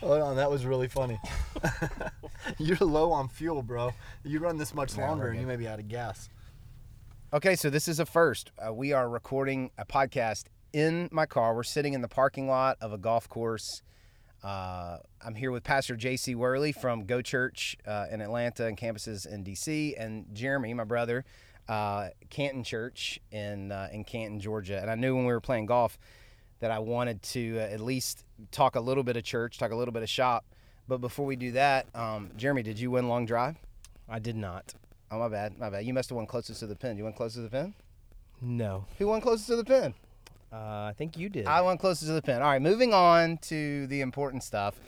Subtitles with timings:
[0.00, 1.18] Hold on, that was really funny.
[2.58, 3.92] You're low on fuel, bro.
[4.24, 6.28] You run this much Yeah, longer, and you may be out of gas.
[7.32, 8.52] Okay, so this is a first.
[8.58, 11.54] Uh, we are recording a podcast in my car.
[11.54, 13.82] We're sitting in the parking lot of a golf course.
[14.44, 16.34] Uh, I'm here with Pastor J.C.
[16.34, 19.96] Worley from Go Church uh, in Atlanta and campuses in D.C.
[19.96, 21.24] and Jeremy, my brother,
[21.68, 24.78] uh, Canton Church in uh, in Canton, Georgia.
[24.80, 25.98] And I knew when we were playing golf
[26.60, 29.76] that I wanted to uh, at least talk a little bit of church, talk a
[29.76, 30.44] little bit of shop.
[30.88, 33.56] But before we do that, um, Jeremy, did you win long drive?
[34.08, 34.74] I did not.
[35.10, 35.84] Oh my bad, my bad.
[35.84, 36.96] You must have won closest to the pin.
[36.96, 37.74] You won closest to the pin.
[38.40, 38.86] No.
[38.98, 39.94] Who won closest to the pin?
[40.52, 41.46] Uh, I think you did.
[41.46, 42.36] I went closest to the pin.
[42.36, 44.78] All right, moving on to the important stuff.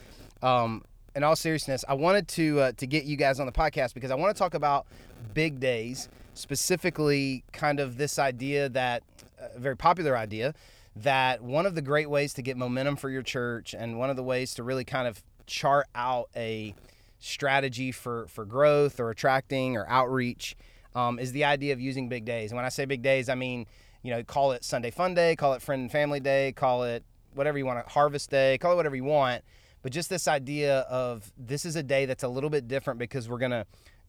[0.42, 0.84] Um,
[1.14, 4.10] in all seriousness, I wanted to uh, to get you guys on the podcast because
[4.10, 4.86] I want to talk about
[5.34, 9.02] big days, specifically kind of this idea that
[9.40, 10.54] a very popular idea
[11.02, 14.16] that one of the great ways to get momentum for your church and one of
[14.16, 16.74] the ways to really kind of chart out a
[17.18, 20.56] strategy for for growth or attracting or outreach
[20.94, 22.50] um, is the idea of using big days.
[22.50, 23.66] And when I say big days, I mean
[24.02, 27.04] you know call it Sunday Fun Day, call it Friend and Family Day, call it
[27.34, 29.42] whatever you want, Harvest Day, call it whatever you want.
[29.82, 33.28] But just this idea of this is a day that's a little bit different because
[33.28, 33.66] we're gonna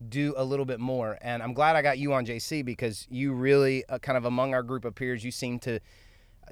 [0.08, 1.17] do a little bit more.
[1.21, 4.53] And I'm glad I got you on JC because you really uh, kind of among
[4.53, 5.80] our group of peers, you seem to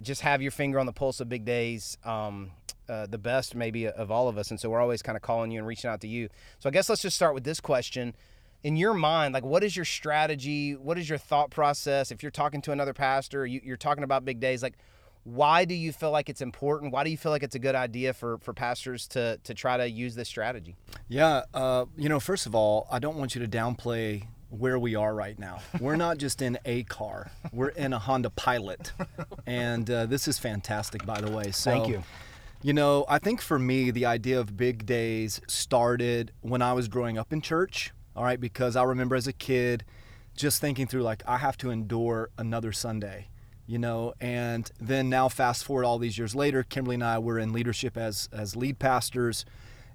[0.01, 1.97] just have your finger on the pulse of big days.
[2.03, 2.51] Um,
[2.89, 4.49] uh, the best maybe of all of us.
[4.49, 6.29] And so we're always kind of calling you and reaching out to you.
[6.59, 8.15] So i guess let's just start with this question.
[8.63, 10.73] In your mind like what is your strategy?
[10.73, 12.11] What is your thought process?
[12.11, 14.75] If you're talking to another pastor you, you're talking about big days like
[15.23, 16.93] why do you feel like it's important?
[16.93, 19.75] Why do you feel like it's a good idea for for pastors to to try
[19.75, 20.77] to use this strategy?
[21.09, 24.95] Yeah, uh, you know, first of all, I don't want you to downplay where we
[24.95, 25.59] are right now.
[25.79, 28.93] We're not just in a car; we're in a Honda Pilot,
[29.45, 31.51] and uh, this is fantastic, by the way.
[31.51, 32.03] So, Thank you.
[32.63, 36.87] You know, I think for me, the idea of big days started when I was
[36.87, 37.93] growing up in church.
[38.15, 39.85] All right, because I remember as a kid
[40.35, 43.27] just thinking through like I have to endure another Sunday,
[43.67, 47.37] you know, and then now fast forward all these years later, Kimberly and I were
[47.37, 49.45] in leadership as as lead pastors,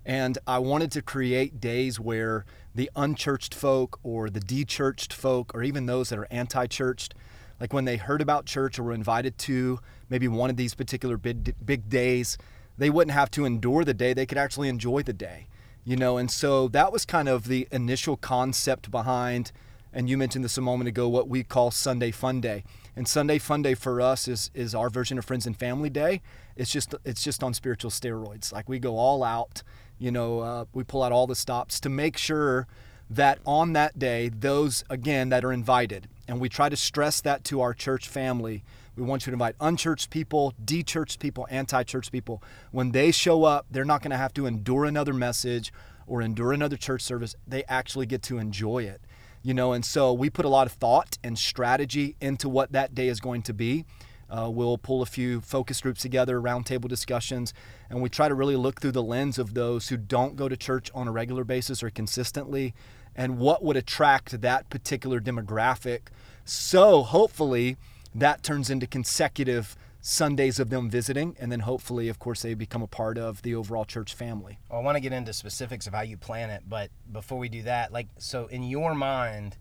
[0.04, 5.62] and I wanted to create days where the unchurched folk or the dechurched folk or
[5.62, 7.14] even those that are anti-churched
[7.60, 11.16] like when they heard about church or were invited to maybe one of these particular
[11.16, 12.38] big, big days
[12.78, 14.14] they wouldn't have to endure the day.
[14.14, 15.46] They could actually enjoy the day
[15.84, 16.16] you know?
[16.16, 19.52] And so that was kind of the initial concept behind
[19.94, 22.64] and you mentioned this a moment ago what we call sunday fun day.
[22.96, 26.22] And sunday fun day for us is is our version of friends and family day.
[26.56, 28.52] It's just it's just on spiritual steroids.
[28.52, 29.62] Like we go all out
[30.02, 32.66] you know uh, we pull out all the stops to make sure
[33.08, 37.44] that on that day, those again that are invited, and we try to stress that
[37.44, 38.64] to our church family.
[38.96, 42.42] We want you to invite unchurched people, dechurched people, anti church people.
[42.72, 45.72] When they show up, they're not going to have to endure another message
[46.06, 47.36] or endure another church service.
[47.46, 49.00] They actually get to enjoy it.
[49.42, 52.94] You know, and so we put a lot of thought and strategy into what that
[52.94, 53.84] day is going to be.
[54.32, 57.53] Uh, we'll pull a few focus groups together, roundtable discussions,
[57.91, 60.56] and we try to really look through the lens of those who don't go to
[60.56, 62.72] church on a regular basis or consistently,
[63.15, 66.09] and what would attract that particular demographic.
[66.47, 67.76] So hopefully
[68.15, 72.82] that turns into consecutive Sundays of them visiting, and then hopefully, of course, they become
[72.82, 74.59] a part of the overall church family.
[74.69, 77.49] well, i want to get into specifics of how you plan it but before we
[77.49, 79.56] do that like so in your mind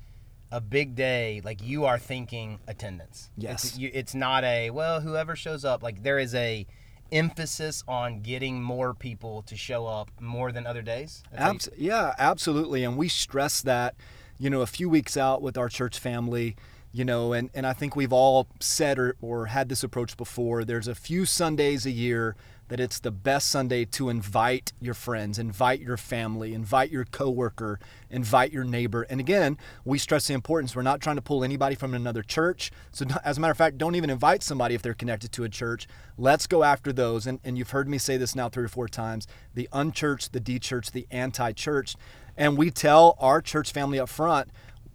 [0.51, 3.63] a big day like you are thinking attendance Yes.
[3.65, 6.65] it's, you, it's not a well whoever shows up like there is a
[7.11, 12.13] emphasis on getting more people to show up more than other days how you- yeah,
[12.17, 12.83] absolutely.
[12.85, 13.95] And we stress that,
[14.39, 16.55] you know, a few weeks out with our church family,
[16.93, 20.63] you know, and, and I think we've all said or, or had this approach before.
[20.63, 22.35] There's a few Sundays a year
[22.71, 27.81] that it's the best Sunday to invite your friends, invite your family, invite your coworker,
[28.09, 29.01] invite your neighbor.
[29.09, 30.73] And again, we stress the importance.
[30.73, 32.71] We're not trying to pull anybody from another church.
[32.93, 35.49] So, as a matter of fact, don't even invite somebody if they're connected to a
[35.49, 35.85] church.
[36.17, 37.27] Let's go after those.
[37.27, 40.39] And, and you've heard me say this now three or four times the unchurched, the
[40.39, 41.97] de-churched, the anti-church.
[42.37, 44.49] And we tell our church family up front,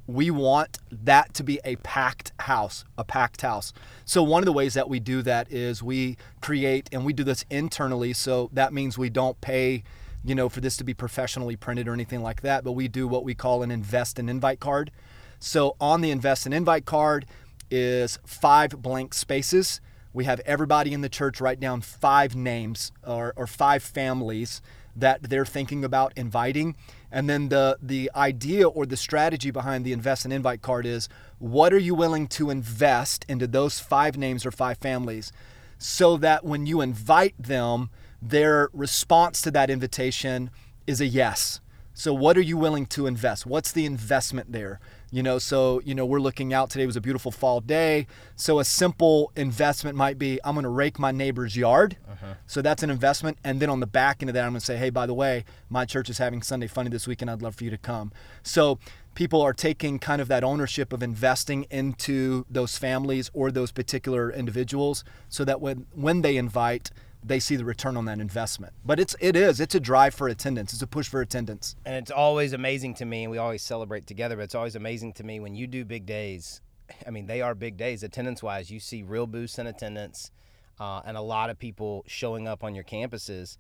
[0.06, 3.73] we want that to be a packed house, a packed house.
[4.05, 7.25] So one of the ways that we do that is we create and we do
[7.25, 8.12] this internally.
[8.12, 9.82] So that means we don't pay,
[10.25, 13.08] you know, for this to be professionally printed or anything like that, but we do
[13.08, 14.93] what we call an invest and invite card.
[15.41, 17.26] So on the invest and invite card
[17.70, 19.81] is five blank spaces.
[20.12, 24.62] We have everybody in the church write down five names or, or five families
[24.94, 26.75] that they're thinking about inviting.
[27.11, 31.08] And then the the idea or the strategy behind the invest and invite card is
[31.38, 35.32] what are you willing to invest into those five names or five families
[35.79, 40.50] so that when you invite them, their response to that invitation
[40.87, 41.61] is a yes.
[41.94, 43.47] So what are you willing to invest?
[43.47, 44.81] What's the investment there?
[45.11, 48.06] You know, so you know, we're looking out today was a beautiful fall day.
[48.35, 51.97] So a simple investment might be I'm going to rake my neighbor's yard.
[52.11, 52.35] Uh-huh.
[52.47, 54.67] So that's an investment and then on the back end of that I'm going to
[54.67, 57.31] say, "Hey, by the way, my church is having Sunday funny this weekend.
[57.31, 58.12] I'd love for you to come."
[58.43, 58.79] So
[59.14, 64.31] people are taking kind of that ownership of investing into those families or those particular
[64.31, 66.91] individuals so that when when they invite
[67.24, 68.72] they see the return on that investment.
[68.84, 70.72] But it's it is it's a drive for attendance.
[70.72, 71.76] It's a push for attendance.
[71.84, 74.36] And it's always amazing to me, and we always celebrate together.
[74.36, 76.60] But it's always amazing to me when you do big days.
[77.06, 78.70] I mean, they are big days attendance wise.
[78.70, 80.30] You see real boosts in attendance,
[80.78, 83.58] uh, and a lot of people showing up on your campuses.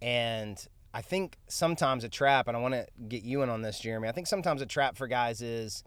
[0.00, 0.64] And
[0.94, 4.08] I think sometimes a trap, and I want to get you in on this, Jeremy.
[4.08, 5.82] I think sometimes a trap for guys is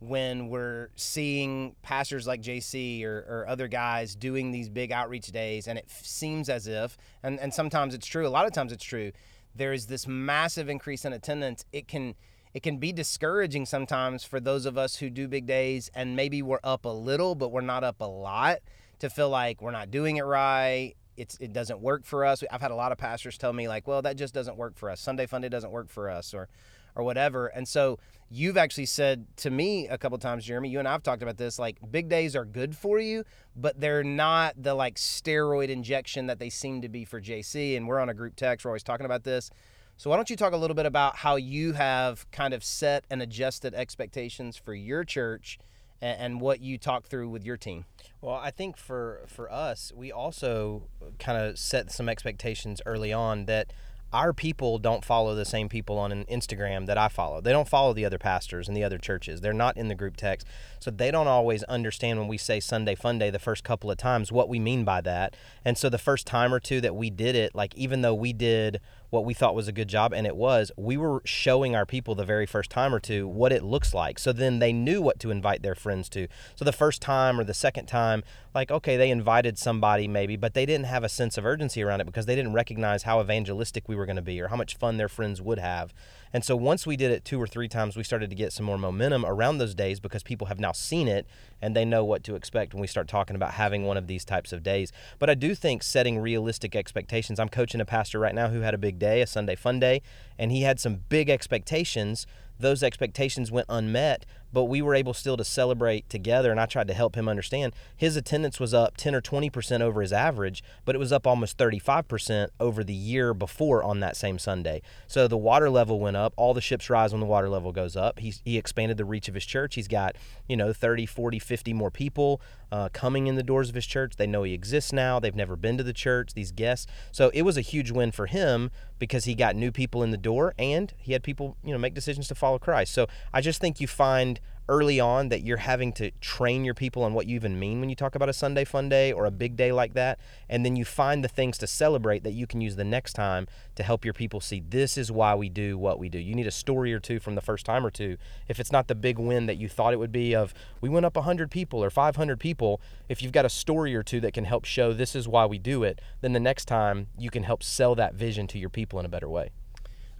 [0.00, 5.66] when we're seeing pastors like JC or, or, other guys doing these big outreach days,
[5.66, 8.84] and it seems as if, and, and sometimes it's true, a lot of times it's
[8.84, 9.12] true,
[9.54, 11.64] there is this massive increase in attendance.
[11.72, 12.14] It can
[12.52, 16.40] it can be discouraging sometimes for those of us who do big days and maybe
[16.40, 18.58] we're up a little, but we're not up a lot
[19.00, 20.94] to feel like we're not doing it right.
[21.16, 22.42] It's it doesn't work for us.
[22.50, 24.90] I've had a lot of pastors tell me like, well, that just doesn't work for
[24.90, 25.00] us.
[25.00, 26.48] Sunday Funday doesn't work for us, or
[26.94, 27.46] or whatever.
[27.48, 27.98] And so
[28.30, 31.58] you've actually said to me a couple times, Jeremy, you and I've talked about this,
[31.58, 33.24] like big days are good for you,
[33.56, 37.76] but they're not the like steroid injection that they seem to be for JC.
[37.76, 39.50] And we're on a group text, we're always talking about this.
[39.96, 43.04] So why don't you talk a little bit about how you have kind of set
[43.10, 45.58] and adjusted expectations for your church
[46.02, 47.84] and, and what you talk through with your team?
[48.20, 50.88] Well, I think for for us, we also
[51.18, 53.72] kind of set some expectations early on that
[54.14, 57.40] our people don't follow the same people on an Instagram that I follow.
[57.40, 59.40] They don't follow the other pastors and the other churches.
[59.40, 60.46] They're not in the group text.
[60.78, 63.98] So they don't always understand when we say Sunday fun day the first couple of
[63.98, 65.36] times what we mean by that.
[65.64, 68.32] And so the first time or two that we did it, like even though we
[68.32, 68.80] did
[69.14, 72.16] what we thought was a good job, and it was, we were showing our people
[72.16, 74.18] the very first time or two what it looks like.
[74.18, 76.26] So then they knew what to invite their friends to.
[76.56, 78.24] So the first time or the second time,
[78.54, 82.00] like, okay, they invited somebody maybe, but they didn't have a sense of urgency around
[82.00, 84.76] it because they didn't recognize how evangelistic we were going to be or how much
[84.76, 85.94] fun their friends would have.
[86.34, 88.66] And so once we did it two or three times, we started to get some
[88.66, 91.28] more momentum around those days because people have now seen it
[91.62, 94.24] and they know what to expect when we start talking about having one of these
[94.24, 94.90] types of days.
[95.20, 97.38] But I do think setting realistic expectations.
[97.38, 100.02] I'm coaching a pastor right now who had a big day, a Sunday fun day,
[100.36, 102.26] and he had some big expectations
[102.58, 106.50] those expectations went unmet, but we were able still to celebrate together.
[106.50, 110.00] And I tried to help him understand his attendance was up 10 or 20% over
[110.00, 114.38] his average, but it was up almost 35% over the year before on that same
[114.38, 114.80] Sunday.
[115.08, 116.32] So the water level went up.
[116.36, 118.20] All the ships rise when the water level goes up.
[118.20, 119.74] He, he expanded the reach of his church.
[119.74, 120.16] He's got,
[120.48, 122.40] you know, 30, 40, 50 more people
[122.74, 124.16] uh, coming in the doors of his church.
[124.16, 125.20] They know he exists now.
[125.20, 126.86] They've never been to the church, these guests.
[127.12, 130.16] So it was a huge win for him because he got new people in the
[130.16, 132.92] door and he had people, you know, make decisions to follow Christ.
[132.92, 137.02] So I just think you find early on that you're having to train your people
[137.02, 139.30] on what you even mean when you talk about a Sunday fun day or a
[139.30, 140.18] big day like that.
[140.48, 143.46] And then you find the things to celebrate that you can use the next time
[143.74, 146.18] to help your people see this is why we do what we do.
[146.18, 148.16] You need a story or two from the first time or two.
[148.48, 151.06] If it's not the big win that you thought it would be of we went
[151.06, 154.44] up 100 people or 500 people, if you've got a story or two that can
[154.44, 157.62] help show this is why we do it, then the next time you can help
[157.62, 159.50] sell that vision to your people in a better way.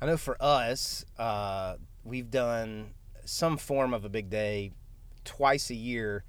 [0.00, 2.90] I know for us, uh, we've done
[3.24, 4.72] some form of a big day
[5.24, 6.24] twice a year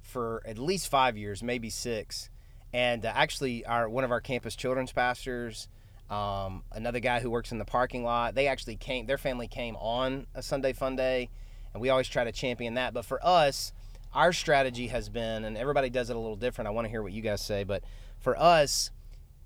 [0.00, 2.30] for at least five years, maybe six.
[2.72, 5.68] And uh, actually, our one of our campus children's pastors,
[6.10, 9.06] um, another guy who works in the parking lot, they actually came.
[9.06, 11.30] Their family came on a Sunday Fun Day,
[11.72, 12.94] and we always try to champion that.
[12.94, 13.72] But for us,
[14.12, 16.68] our strategy has been, and everybody does it a little different.
[16.68, 17.82] I want to hear what you guys say, but
[18.18, 18.90] for us,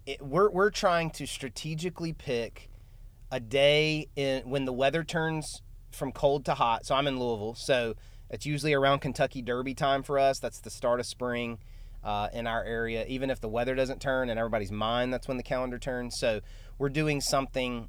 [0.07, 2.69] it, we're we're trying to strategically pick
[3.30, 6.87] a day in when the weather turns from cold to hot.
[6.87, 7.54] So I'm in Louisville.
[7.54, 7.94] So
[8.30, 10.38] it's usually around Kentucky Derby time for us.
[10.38, 11.59] That's the start of spring
[12.04, 13.04] uh, in our area.
[13.06, 16.18] Even if the weather doesn't turn in everybody's mind, that's when the calendar turns.
[16.18, 16.40] So
[16.78, 17.88] we're doing something,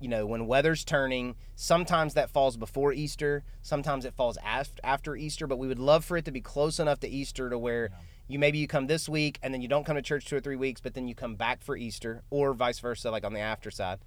[0.00, 1.36] you know, when weather's turning.
[1.54, 3.44] Sometimes that falls before Easter.
[3.60, 5.46] Sometimes it falls after Easter.
[5.46, 7.90] But we would love for it to be close enough to Easter to where.
[7.90, 7.96] Yeah.
[8.28, 10.40] You maybe you come this week and then you don't come to church two or
[10.40, 13.40] three weeks, but then you come back for Easter, or vice versa, like on the
[13.40, 13.98] after side.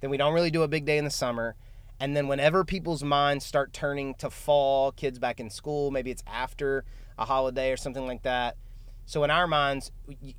[0.00, 1.56] Then we don't really do a big day in the summer
[2.04, 6.22] and then whenever people's minds start turning to fall, kids back in school, maybe it's
[6.26, 6.84] after
[7.16, 8.58] a holiday or something like that.
[9.06, 9.90] So in our minds,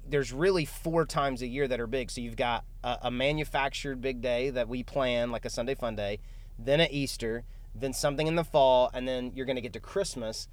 [0.07, 2.11] there's really four times a year that are big.
[2.11, 5.95] So you've got a, a manufactured big day that we plan, like a Sunday fun
[5.95, 6.19] day,
[6.59, 9.79] then at Easter, then something in the fall, and then you're going to get to
[9.79, 10.47] Christmas.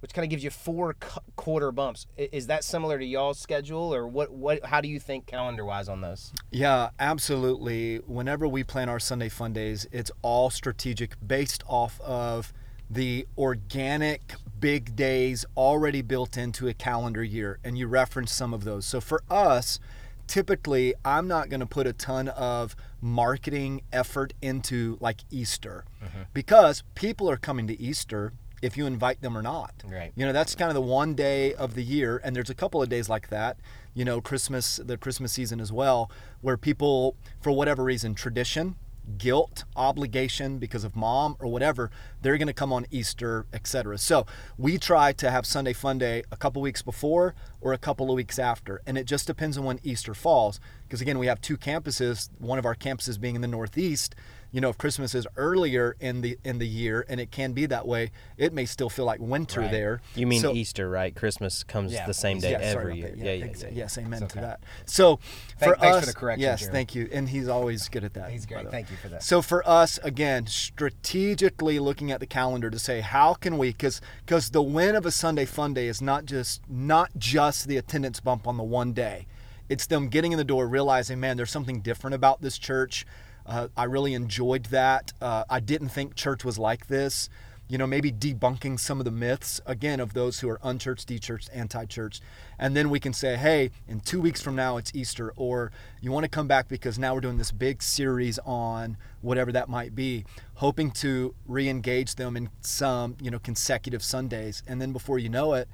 [0.00, 2.06] Which kind of gives you four cu- quarter bumps.
[2.16, 4.30] Is that similar to y'all's schedule, or what?
[4.30, 4.64] What?
[4.64, 6.32] How do you think calendar wise on those?
[6.50, 7.98] Yeah, absolutely.
[8.06, 12.52] Whenever we plan our Sunday Fun Days, it's all strategic based off of
[12.90, 17.58] the organic big days already built into a calendar year.
[17.62, 18.84] And you referenced some of those.
[18.84, 19.78] So for us,
[20.26, 26.22] typically, I'm not going to put a ton of marketing effort into like Easter mm-hmm.
[26.34, 29.74] because people are coming to Easter if you invite them or not.
[29.86, 30.12] Right.
[30.14, 32.82] You know, that's kind of the one day of the year, and there's a couple
[32.82, 33.58] of days like that.
[33.94, 38.76] You know, Christmas, the Christmas season as well, where people, for whatever reason, tradition,
[39.18, 41.90] guilt, obligation because of mom or whatever,
[42.22, 43.98] they're going to come on Easter, etc.
[43.98, 44.26] So
[44.56, 48.16] we try to have Sunday Fun Day a couple weeks before or a couple of
[48.16, 50.60] weeks after, and it just depends on when Easter falls.
[50.82, 52.28] Because again, we have two campuses.
[52.38, 54.14] One of our campuses being in the Northeast.
[54.52, 57.66] You know, if Christmas is earlier in the in the year, and it can be
[57.66, 59.70] that way, it may still feel like winter Right.
[59.70, 60.00] there.
[60.16, 61.14] You mean So- Easter, right?
[61.14, 63.06] Christmas comes Yeah, the same day yeah, sorry every year.
[63.08, 63.18] about.
[63.18, 63.68] Yeah, yeah, ex- yeah.
[63.72, 64.60] Yes, amen It's to that.
[64.86, 65.20] So
[65.58, 66.74] Thank- for thanks us, for the correction, yes, Jeremy.
[66.76, 68.30] thank you, and he's always good at that.
[68.32, 68.70] He's by great.
[68.72, 69.22] Thank you for that.
[69.22, 74.00] So for us, again, strategically looking at the calendar to say how can we, because
[74.26, 78.18] because the win of a Sunday Fun Day is not just not just the attendance
[78.18, 79.26] bump on the one day,
[79.68, 83.06] it's them getting in the door, realizing, man, there's something different about this church.
[83.50, 85.12] Uh, I really enjoyed that.
[85.20, 87.28] Uh, I didn't think church was like this.
[87.68, 91.48] You know, maybe debunking some of the myths again of those who are unchurched, dechurched,
[91.52, 92.20] anti-church,
[92.58, 96.10] and then we can say, hey, in two weeks from now it's Easter, or you
[96.12, 99.94] want to come back because now we're doing this big series on whatever that might
[99.94, 105.28] be, hoping to re-engage them in some you know consecutive Sundays, and then before you
[105.28, 105.68] know it,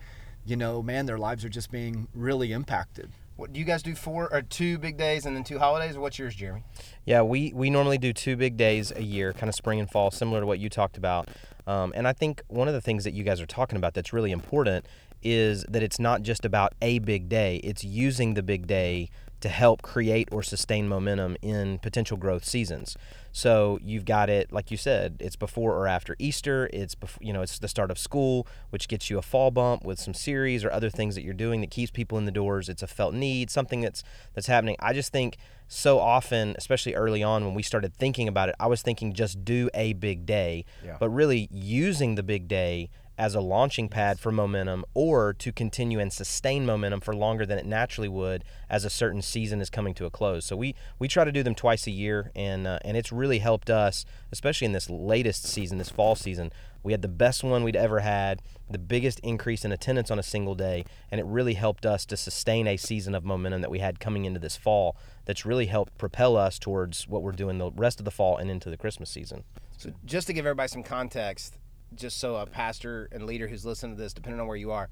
[0.47, 3.11] you know, man, their lives are just being really impacted.
[3.37, 3.95] What do you guys do?
[3.95, 6.62] Four or two big days and then two holidays, what's yours, Jeremy?
[7.05, 10.11] Yeah, we, we normally do two big days a year, kind of spring and fall,
[10.11, 11.28] similar to what you talked about.
[11.66, 14.12] Um, and I think one of the things that you guys are talking about that's
[14.12, 14.87] really important
[15.26, 19.49] is that it's not just about a big day, it's using the big day to
[19.50, 22.97] help create or sustain momentum in potential growth seasons.
[23.33, 26.71] So you've got it, like you said, it's before or after Easter.
[26.73, 29.85] It's before, you know, it's the start of school, which gets you a fall bump
[29.85, 32.71] with some series or other things that you're doing that keeps people in the doors.
[32.71, 34.02] It's a felt need, something that's
[34.33, 34.76] that's happening.
[34.80, 35.37] I just think
[35.68, 39.45] so often, especially early on when we started thinking about it, I was thinking just
[39.45, 40.97] do a big day, Yeah.
[40.99, 45.99] but really using the big day as a launching pad for momentum or to continue
[45.99, 49.94] and sustain momentum for longer than it naturally would as a certain season is coming
[49.94, 50.44] to a close.
[50.44, 53.38] So we we try to do them twice a year and uh, and it's really
[53.38, 56.52] helped us especially in this latest season, this fall season.
[56.82, 60.23] We had the best one we'd ever had, the biggest increase in attendance on a
[60.23, 63.80] single day, and it really helped us to sustain a season of momentum that we
[63.80, 67.73] had coming into this fall that's really helped propel us towards what we're doing the
[67.73, 69.42] rest of the fall and into the Christmas season.
[69.76, 71.58] So just to give everybody some context,
[71.95, 74.88] just so a pastor and leader who's listening to this, depending on where you are,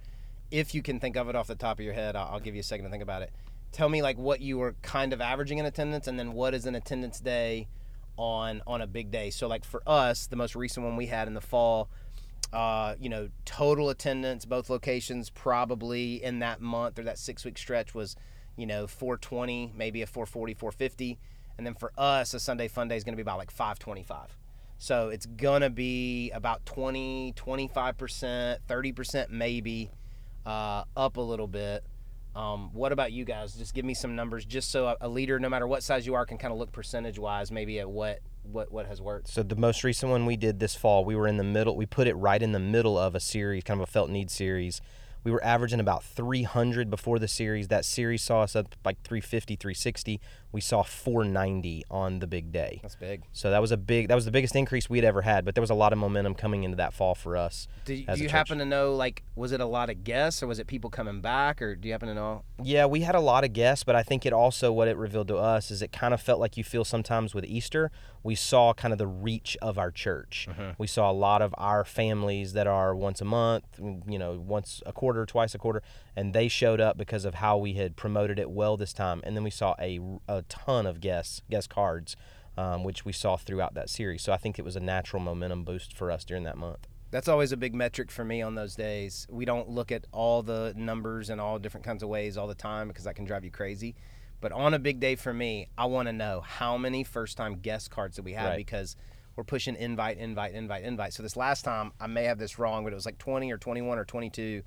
[0.51, 2.55] if you can think of it off the top of your head, I'll, I'll give
[2.55, 3.33] you a second to think about it.
[3.73, 6.65] Tell me like what you were kind of averaging in attendance, and then what is
[6.67, 7.69] an attendance day
[8.17, 9.31] on on a big day.
[9.31, 11.89] So like for us, the most recent one we had in the fall,
[12.53, 17.59] uh, you know, total attendance both locations probably in that month or that six week
[17.59, 18.15] stretch was,
[18.57, 21.19] you know, 420, maybe a 440, 450,
[21.59, 24.37] and then for us, a Sunday Fun Day is going to be about like 525.
[24.79, 29.91] So it's gonna be about 20, 25%, 30% maybe,
[30.45, 31.85] uh, up a little bit.
[32.35, 33.55] Um, what about you guys?
[33.55, 36.27] Just give me some numbers, just so a, leader, no matter what size you are,
[36.27, 39.29] can kind of look percentage wise, maybe at what what what has worked.
[39.29, 41.77] So the most recent one we did this fall, we were in the middle.
[41.77, 44.31] We put it right in the middle of a series, kind of a felt need
[44.31, 44.81] series.
[45.23, 47.69] We were averaging about 300 before the series.
[47.69, 50.21] That series saw us up like 350, 360.
[50.55, 52.79] We saw 490 on the big day.
[52.81, 53.25] That's big.
[53.33, 54.07] So that was a big.
[54.07, 55.45] That was the biggest increase we'd ever had.
[55.45, 57.67] But there was a lot of momentum coming into that fall for us.
[57.87, 60.47] Do, as do you happen to know, like, was it a lot of guests or
[60.47, 62.45] was it people coming back, or do you happen to know?
[62.63, 65.27] Yeah, we had a lot of guests, but I think it also what it revealed
[65.27, 67.91] to us is it kind of felt like you feel sometimes with Easter.
[68.23, 70.47] We saw kind of the reach of our church.
[70.49, 70.71] Mm-hmm.
[70.79, 73.65] We saw a lot of our families that are once a month,
[74.07, 75.83] you know, once a quarter, twice a quarter,
[76.15, 79.21] and they showed up because of how we had promoted it well this time.
[79.25, 82.17] And then we saw a, a ton of guests, guest cards,
[82.57, 84.23] um, which we saw throughout that series.
[84.23, 86.87] So I think it was a natural momentum boost for us during that month.
[87.11, 89.27] That's always a big metric for me on those days.
[89.31, 92.55] We don't look at all the numbers in all different kinds of ways all the
[92.55, 93.95] time because that can drive you crazy.
[94.41, 97.61] But on a big day for me, I want to know how many first time
[97.61, 98.57] guest cards that we have Right.
[98.57, 98.97] because
[99.37, 101.13] we're pushing invite, invite, invite, invite.
[101.13, 103.59] So this last time, I may have this wrong, but it was like 20 or
[103.59, 104.63] 21 or 22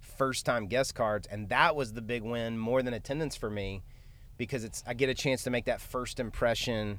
[0.00, 1.26] first time guest cards.
[1.28, 3.82] And that was the big win more than attendance for me
[4.36, 6.98] because it's I get a chance to make that first impression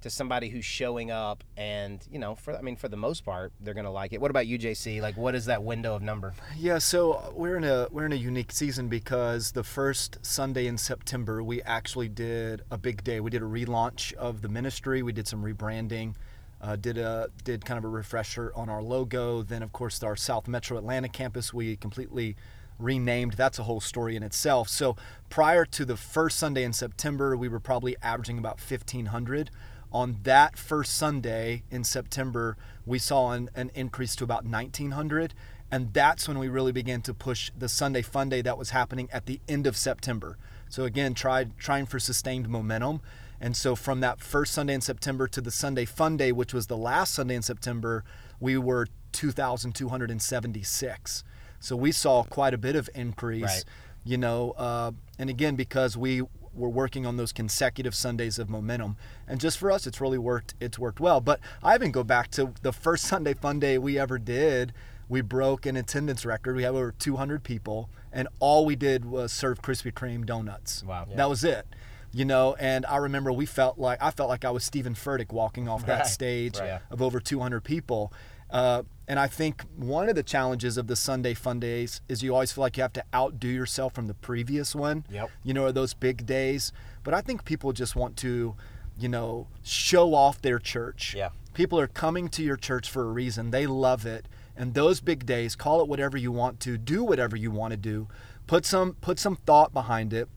[0.00, 3.52] to somebody who's showing up and you know for I mean for the most part
[3.60, 4.20] they're gonna like it.
[4.20, 5.00] What about you, JC?
[5.00, 6.34] Like what is that window of number?
[6.56, 10.78] Yeah, so we're in a we're in a unique season because the first Sunday in
[10.78, 13.20] September we actually did a big day.
[13.20, 15.02] We did a relaunch of the ministry.
[15.02, 16.14] We did some rebranding.
[16.60, 19.42] Uh, did a did kind of a refresher on our logo.
[19.42, 22.36] Then of course our South Metro Atlanta campus we completely
[22.78, 23.34] renamed.
[23.34, 24.68] That's a whole story in itself.
[24.68, 24.96] So
[25.28, 29.50] prior to the first Sunday in September, we were probably averaging about 1,500
[29.92, 35.32] on that first Sunday in September, we saw an, an, increase to about 1900.
[35.70, 39.08] And that's when we really began to push the Sunday Fun Day that was happening
[39.12, 40.38] at the end of September.
[40.68, 43.00] So again, tried trying for sustained momentum.
[43.40, 46.66] And so from that first Sunday in September to the Sunday Fun Day, which was
[46.66, 48.04] the last Sunday in September,
[48.40, 51.24] we were 2,276.
[51.60, 53.42] So we saw quite a bit of increase.
[53.42, 53.64] Right.
[54.04, 56.22] You know, uh, and again because we
[56.54, 58.96] we're working on those consecutive Sundays of momentum.
[59.28, 60.54] And just for us, it's really worked.
[60.60, 61.20] It's worked well.
[61.20, 64.72] But I even go back to the first Sunday Fun Day we ever did.
[65.08, 66.56] We broke an attendance record.
[66.56, 70.82] We had over 200 people, and all we did was serve Krispy Kreme donuts.
[70.82, 71.06] Wow.
[71.08, 71.16] Yeah.
[71.16, 71.66] That was it.
[72.12, 75.30] You know, and I remember we felt like I felt like I was Steven Furtick
[75.32, 76.06] walking off that Right.
[76.06, 76.80] stage Right.
[76.90, 78.12] of over 200 people.
[78.50, 82.34] Uh, and I think one of the challenges of the Sunday Fun Days is you
[82.34, 85.04] always feel like you have to outdo yourself from the previous one.
[85.10, 85.30] Yep.
[85.42, 86.72] You know, those big days.
[87.02, 88.54] But I think people just want to,
[88.98, 91.14] you know, show off their church.
[91.16, 91.30] Yeah.
[91.54, 93.50] People are coming to your church for a reason.
[93.50, 94.28] They love it.
[94.54, 97.76] And those big days, call it whatever you want to, do whatever you want to
[97.78, 98.08] do.
[98.46, 100.28] Put some put some thought behind it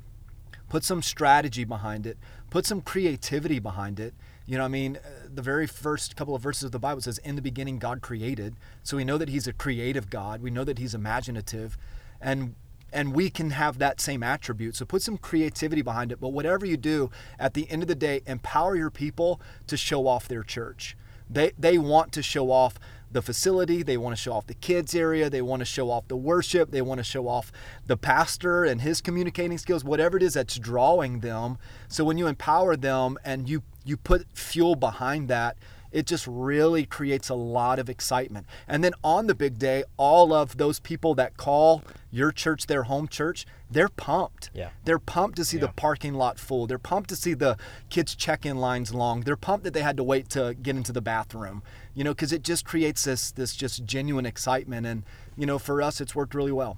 [0.72, 2.18] put some strategy behind it,
[2.50, 4.14] put some creativity behind it.
[4.46, 7.20] You know, I mean, uh, the very first couple of verses of the Bible says,
[7.20, 10.42] "In the beginning, God created." So we know that He's a creative God.
[10.42, 11.78] We know that He's imaginative,
[12.20, 12.56] and
[12.94, 14.76] and we can have that same attribute.
[14.76, 16.20] So put some creativity behind it.
[16.20, 20.08] But whatever you do, at the end of the day, empower your people to show
[20.08, 20.98] off their church.
[21.30, 22.78] They they want to show off
[23.12, 26.08] the facility, they want to show off the kids area, they want to show off
[26.08, 27.52] the worship, they want to show off
[27.86, 31.58] the pastor and his communicating skills, whatever it is that's drawing them.
[31.90, 35.58] So when you empower them and you you put fuel behind that,
[35.92, 38.46] it just really creates a lot of excitement.
[38.66, 42.84] And then on the big day, all of those people that call your church their
[42.84, 44.52] home church, they're pumped.
[44.54, 44.70] Yeah.
[44.86, 46.66] They're pumped to see the parking lot full.
[46.66, 47.58] They're pumped to see the
[47.90, 49.22] kids check-in lines long.
[49.22, 51.62] They're pumped that they had to wait to get into the bathroom.
[51.94, 54.88] You know, because it just creates this this just genuine excitement.
[54.88, 55.04] And
[55.36, 56.78] you know, for us, it's worked really well.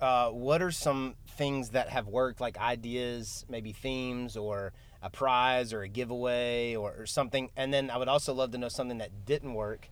[0.00, 4.72] uh, what are some things that have worked, like ideas, maybe themes, or
[5.06, 7.50] a prize, or a giveaway, or, or something?
[7.56, 9.88] And then I would also love to know something that didn't work.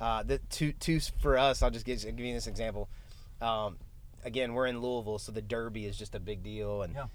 [0.00, 1.62] Uh, the two, two for us.
[1.62, 2.88] I'll just give, give you this example.
[3.40, 3.78] Um,
[4.24, 7.06] again, we're in Louisville, so the Derby is just a big deal, and Yeah.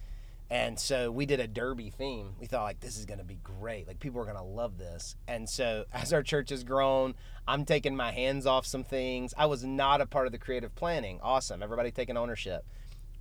[0.49, 2.35] and so we did a Derby theme.
[2.39, 3.87] We thought like this is gonna be great.
[3.87, 5.15] Like people are gonna love this.
[5.27, 7.15] And so as our church has grown,
[7.47, 9.33] I'm taking my hands off some things.
[9.37, 11.19] I was not a part of the creative planning.
[11.21, 11.61] Awesome.
[11.63, 12.65] Everybody taking ownership.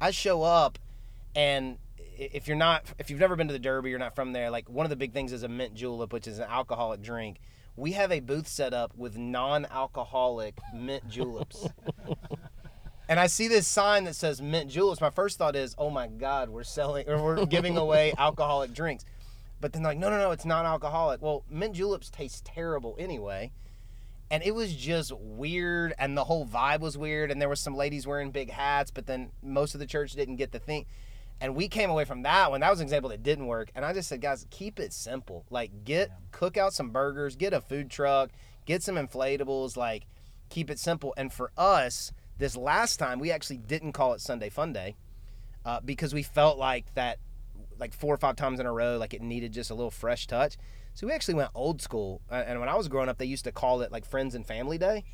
[0.01, 0.79] I show up
[1.35, 1.79] and
[2.17, 4.69] if you're not if you've never been to the Derby, you're not from there, like
[4.69, 7.41] one of the big things is a mint julep, which is an alcoholic drink.
[7.77, 11.67] We have a booth set up with non-alcoholic mint juleps.
[13.09, 15.01] and I see this sign that says mint juleps.
[15.01, 19.05] My first thought is, oh my God, we're selling or we're giving away alcoholic drinks.
[19.61, 21.23] But then like, no, no, no, it's non-alcoholic.
[21.23, 23.53] Well, mint juleps taste terrible anyway.
[24.31, 27.31] And it was just weird, and the whole vibe was weird.
[27.31, 30.37] And there were some ladies wearing big hats, but then most of the church didn't
[30.37, 30.87] get the thing.
[31.41, 32.61] And we came away from that one.
[32.61, 33.71] That was an example that didn't work.
[33.75, 35.45] And I just said, guys, keep it simple.
[35.51, 38.31] Like, get cook out some burgers, get a food truck,
[38.65, 39.77] get some inflatables.
[39.77, 40.07] Like,
[40.49, 41.15] keep it simple.
[41.17, 44.97] And for us, this last time, we actually didn't call it Sunday Fun Day
[45.65, 47.19] uh, because we felt like that,
[47.79, 50.29] like four or five times in a row, like it needed just a little fresh
[50.29, 50.57] touch.
[50.95, 52.21] So we actually went old school.
[52.31, 54.79] And when I was growing up, they used to call it like Friends and Family
[54.79, 55.05] Day.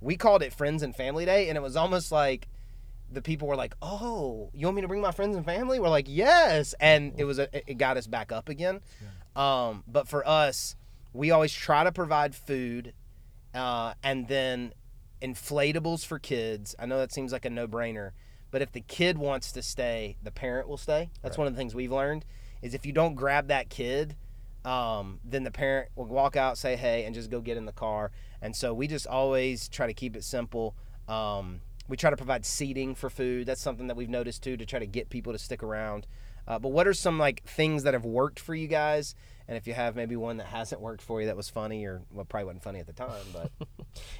[0.00, 2.46] We called it Friends and Family Day, and it was almost like
[3.10, 5.88] the people were like, "Oh, you want me to bring my friends and family?" We're
[5.88, 8.80] like, "Yes," and it was a, it got us back up again.
[9.36, 10.76] Um, but for us,
[11.12, 12.92] we always try to provide food,
[13.54, 14.74] uh, and then
[15.22, 16.74] inflatables for kids.
[16.78, 18.10] I know that seems like a no-brainer,
[18.50, 21.10] but if the kid wants to stay, the parent will stay.
[21.22, 22.24] That's one of the things we've learned
[22.62, 24.16] is if you don't grab that kid,
[24.64, 27.72] um, then the parent will walk out, say hey, and just go get in the
[27.72, 28.10] car.
[28.40, 30.74] And so we just always try to keep it simple.
[31.08, 33.46] Um, we try to provide seating for food.
[33.46, 36.06] That's something that we've noticed too to try to get people to stick around.
[36.46, 39.14] Uh, but what are some like things that have worked for you guys?
[39.46, 42.02] And if you have maybe one that hasn't worked for you that was funny or
[42.10, 43.50] well probably wasn't funny at the time, but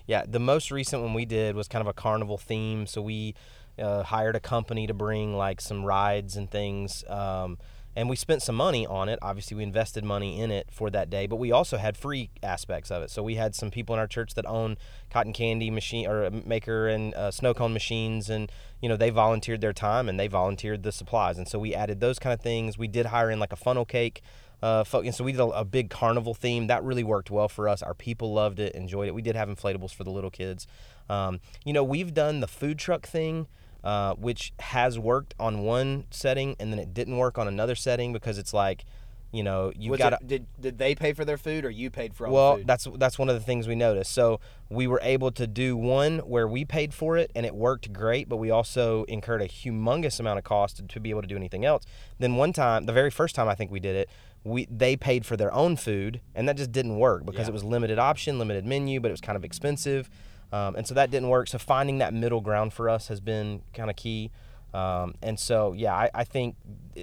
[0.07, 2.87] Yeah, the most recent one we did was kind of a carnival theme.
[2.87, 3.35] So we
[3.79, 7.05] uh, hired a company to bring like some rides and things.
[7.09, 7.59] Um,
[7.96, 9.18] and we spent some money on it.
[9.22, 12.90] Obviously, we invested money in it for that day, but we also had free aspects
[12.90, 13.11] of it.
[13.11, 14.76] So we had some people in our church that own
[15.11, 19.61] cotton candy machine or maker and uh, snow cone machines, and you know they volunteered
[19.61, 22.76] their time and they volunteered the supplies, and so we added those kind of things.
[22.76, 24.22] We did hire in like a funnel cake.
[24.62, 27.83] Uh, so we did a, a, big carnival theme that really worked well for us.
[27.83, 29.14] Our people loved it, enjoyed it.
[29.14, 30.66] We did have inflatables for the little kids.
[31.11, 33.46] Um, you know, we've done the food truck thing
[33.84, 38.14] uh, which has worked on one setting and then it didn't work on another setting
[38.14, 38.86] because it's like,
[39.30, 42.26] you know, you got did did they pay for their food or you paid for
[42.26, 44.12] all well, that's that's one of the things we noticed.
[44.12, 47.92] So we were able to do one where we paid for it and it worked
[47.92, 51.28] great, but we also incurred a humongous amount of cost to, to be able to
[51.28, 51.84] do anything else.
[52.18, 54.08] Then one time, the very first time I think we did it,
[54.44, 57.48] we they paid for their own food and that just didn't work because yeah.
[57.48, 60.08] it was limited option, limited menu, but it was kind of expensive.
[60.54, 61.48] Um, and so that didn't work.
[61.48, 64.30] So finding that middle ground for us has been kind of key.
[64.74, 66.56] Um, and so, yeah, I, I think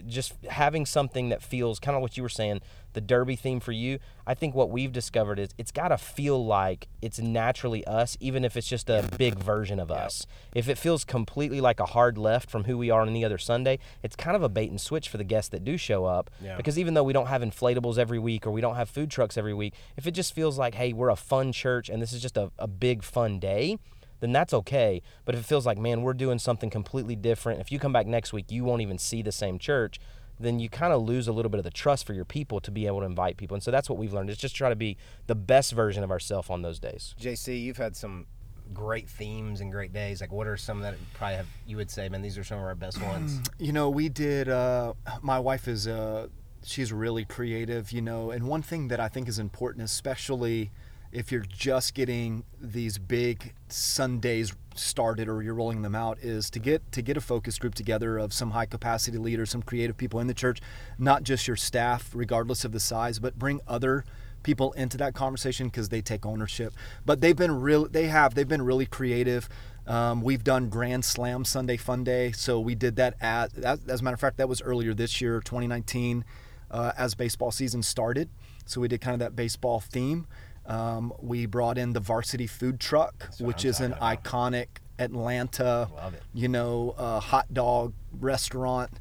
[0.05, 3.71] just having something that feels kind of what you were saying, the derby theme for
[3.71, 8.17] you, I think what we've discovered is it's got to feel like it's naturally us,
[8.19, 10.25] even if it's just a big version of us.
[10.53, 13.37] If it feels completely like a hard left from who we are on any other
[13.37, 16.29] Sunday, it's kind of a bait and switch for the guests that do show up.
[16.43, 16.57] Yeah.
[16.57, 19.37] Because even though we don't have inflatables every week or we don't have food trucks
[19.37, 22.21] every week, if it just feels like, hey, we're a fun church and this is
[22.21, 23.77] just a, a big fun day,
[24.21, 25.01] then that's okay.
[25.25, 28.07] But if it feels like, man, we're doing something completely different, if you come back
[28.07, 29.99] next week, you won't even see the same church,
[30.39, 32.71] then you kind of lose a little bit of the trust for your people to
[32.71, 33.55] be able to invite people.
[33.55, 36.11] And so that's what we've learned is just try to be the best version of
[36.11, 37.13] ourselves on those days.
[37.19, 38.25] JC, you've had some
[38.73, 40.21] great themes and great days.
[40.21, 42.63] Like, what are some that probably have you would say, man, these are some of
[42.63, 43.39] our best ones?
[43.59, 44.49] You know, we did.
[44.49, 45.87] Uh, my wife is.
[45.87, 46.27] Uh,
[46.63, 50.71] she's really creative, you know, and one thing that I think is important, especially
[51.11, 56.59] if you're just getting these big Sundays started or you're rolling them out is to
[56.59, 60.19] get to get a focus group together of some high capacity leaders, some creative people
[60.19, 60.61] in the church,
[60.97, 64.05] not just your staff regardless of the size, but bring other
[64.43, 66.73] people into that conversation because they take ownership.
[67.05, 69.49] But they've been real they have they've been really creative.
[69.87, 74.01] Um, we've done Grand Slam Sunday Fun Day, so we did that at as, as
[74.01, 76.23] a matter of fact that was earlier this year, 2019,
[76.69, 78.29] uh, as baseball season started.
[78.65, 80.27] So we did kind of that baseball theme.
[80.65, 84.23] Um, we brought in the Varsity Food Truck, which is an about.
[84.23, 84.67] iconic
[84.99, 85.89] Atlanta,
[86.33, 88.91] you know, uh, hot dog restaurant.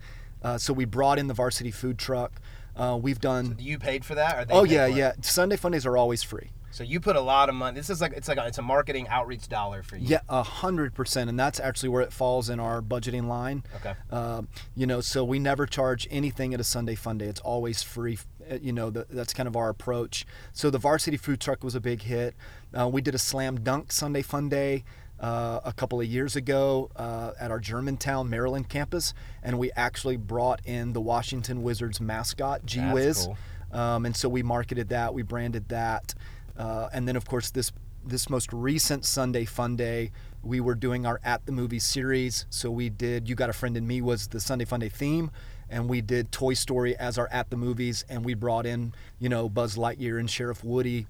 [0.42, 2.40] Uh, so we brought in the Varsity Food Truck.
[2.74, 3.58] Uh, we've done.
[3.58, 4.46] So you paid for that?
[4.50, 5.12] oh yeah, yeah.
[5.20, 6.50] Sunday Fundays are always free.
[6.72, 7.74] So you put a lot of money.
[7.74, 10.06] This is like it's like a, it's a marketing outreach dollar for you.
[10.06, 13.64] Yeah, a hundred percent, and that's actually where it falls in our budgeting line.
[13.76, 13.94] Okay.
[14.10, 14.42] Uh,
[14.76, 17.26] you know, so we never charge anything at a Sunday Fun Day.
[17.26, 18.18] It's always free.
[18.50, 20.26] Uh, you know, the, that's kind of our approach.
[20.52, 22.34] So the Varsity Food Truck was a big hit.
[22.78, 24.84] Uh, we did a slam dunk Sunday Fun Day.
[25.20, 30.16] Uh, a couple of years ago uh, at our Germantown, Maryland campus, and we actually
[30.16, 33.26] brought in the Washington Wizards mascot, G Wiz.
[33.26, 33.78] Cool.
[33.78, 36.14] Um, and so we marketed that, we branded that.
[36.56, 37.70] Uh, and then, of course, this
[38.02, 40.10] this most recent Sunday Fun Day,
[40.42, 42.46] we were doing our At the Movies series.
[42.48, 45.30] So we did You Got a Friend in Me was the Sunday Fun Day theme,
[45.70, 49.28] and we did Toy Story as our At the Movies, and we brought in you
[49.28, 51.06] know Buzz Lightyear and Sheriff Woody,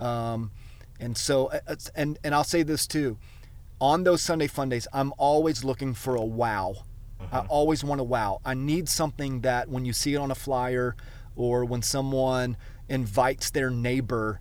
[0.00, 0.50] um,
[1.00, 3.18] and so uh, and and I'll say this too,
[3.80, 6.76] on those Sunday Fun Days, I'm always looking for a wow.
[7.20, 7.36] Mm-hmm.
[7.36, 8.40] I always want a wow.
[8.44, 10.96] I need something that when you see it on a flyer,
[11.36, 12.56] or when someone
[12.88, 14.40] invites their neighbor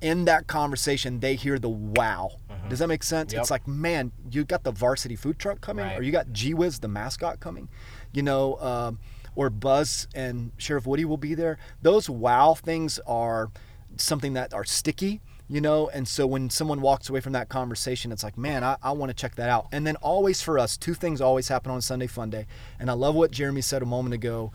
[0.00, 2.32] in that conversation they hear the wow.
[2.50, 2.68] Mm-hmm.
[2.68, 3.32] Does that make sense?
[3.32, 3.42] Yep.
[3.42, 5.98] It's like, man, you got the varsity food truck coming, right.
[5.98, 7.68] or you got G Wiz the mascot coming,
[8.12, 8.98] you know, um,
[9.34, 11.58] or Buzz and Sheriff Woody will be there.
[11.82, 13.50] Those wow things are
[13.96, 18.12] something that are sticky, you know, and so when someone walks away from that conversation,
[18.12, 19.68] it's like, man, I, I want to check that out.
[19.72, 22.46] And then always for us, two things always happen on Sunday Fun Day,
[22.78, 24.52] and I love what Jeremy said a moment ago.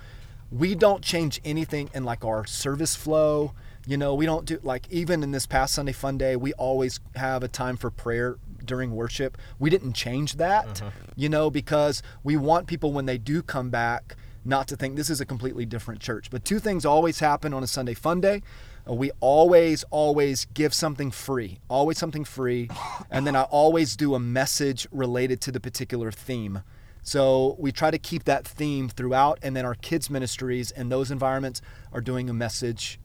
[0.51, 3.53] We don't change anything in like our service flow
[3.87, 6.99] you know, we don't do like even in this past Sunday Fun Day, we always
[7.15, 9.37] have a time for prayer during worship.
[9.59, 10.91] We didn't change that, uh-huh.
[11.15, 15.09] you know, because we want people when they do come back not to think this
[15.09, 16.29] is a completely different church.
[16.29, 18.43] But two things always happen on a Sunday Fun Day.
[18.87, 22.69] Uh, we always, always give something free, always something free.
[23.09, 26.61] And then I always do a message related to the particular theme.
[27.01, 29.39] So we try to keep that theme throughout.
[29.41, 32.99] And then our kids' ministries and those environments are doing a message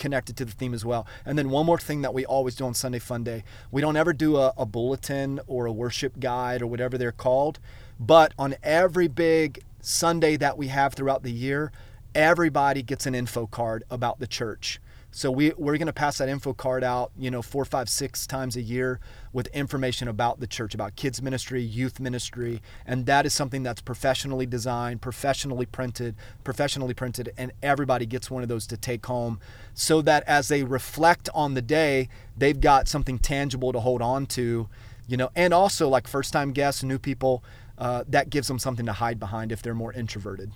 [0.00, 1.06] connected to the theme as well.
[1.24, 3.96] And then one more thing that we always do on Sunday Fun Day we don't
[3.96, 7.60] ever do a, a bulletin or a worship guide or whatever they're called,
[8.00, 11.70] but on every big Sunday that we have throughout the year,
[12.14, 14.80] everybody gets an info card about the church.
[15.12, 18.28] So we we're going to pass that info card out, you know, four, five, six
[18.28, 19.00] times a year
[19.32, 23.80] with information about the church, about kids ministry, youth ministry, and that is something that's
[23.80, 29.40] professionally designed, professionally printed, professionally printed, and everybody gets one of those to take home,
[29.74, 34.26] so that as they reflect on the day, they've got something tangible to hold on
[34.26, 34.68] to,
[35.08, 37.42] you know, and also like first-time guests, new people,
[37.78, 40.52] uh, that gives them something to hide behind if they're more introverted.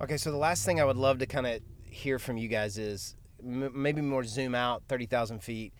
[0.00, 2.78] Okay, so the last thing I would love to kind of hear from you guys
[2.78, 5.72] is m- maybe more zoom out 30,000 feet,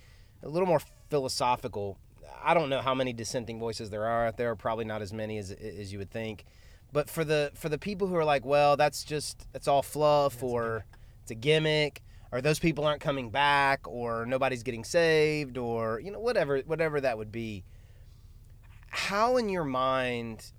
[0.42, 1.98] a little more philosophical.
[2.44, 5.38] I don't know how many dissenting voices there are out there, probably not as many
[5.38, 6.44] as, as you would think.
[6.92, 10.42] But for the for the people who are like, well, that's just it's all fluff
[10.42, 10.84] or
[11.22, 16.10] it's a gimmick or those people aren't coming back or nobody's getting saved or you
[16.10, 17.64] know whatever whatever that would be.
[18.88, 20.52] How in your mind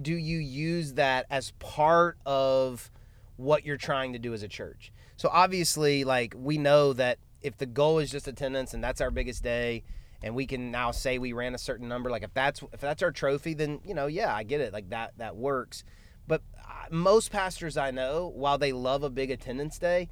[0.00, 2.90] do you use that as part of
[3.36, 4.92] what you're trying to do as a church?
[5.20, 9.10] So obviously, like we know that if the goal is just attendance and that's our
[9.10, 9.82] biggest day,
[10.22, 13.02] and we can now say we ran a certain number, like if that's if that's
[13.02, 15.84] our trophy, then you know, yeah, I get it, like that that works.
[16.26, 20.08] But uh, most pastors I know, while they love a big attendance day,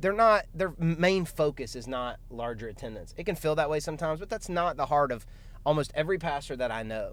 [0.00, 3.14] they're not their main focus is not larger attendance.
[3.16, 5.24] It can feel that way sometimes, but that's not the heart of
[5.64, 7.12] almost every pastor that I know.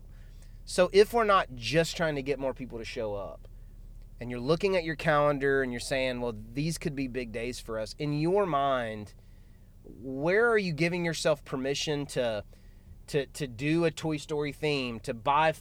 [0.65, 3.47] So if we're not just trying to get more people to show up,
[4.21, 7.59] and you're looking at your calendar and you're saying, well, these could be big days
[7.59, 9.15] for us, in your mind,
[9.83, 12.43] where are you giving yourself permission to
[13.07, 15.55] to to do a Toy Story theme, to buy